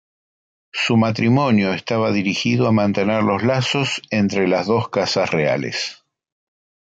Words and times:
Su 0.73 0.97
matrimonio 0.97 1.73
estaba 1.73 2.11
dirigido 2.11 2.65
a 2.67 2.71
mantener 2.71 3.21
los 3.21 3.43
lazos 3.43 4.01
entre 4.09 4.47
las 4.47 4.65
dos 4.65 4.89
casas 4.89 5.29
reales. 5.29 6.03